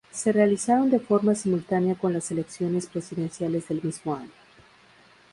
[0.11, 4.31] Se realizaron de forma simultánea con las elecciones presidenciales del mismo año.